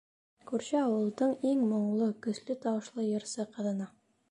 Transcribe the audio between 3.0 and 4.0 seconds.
йырсы ҡыҙына.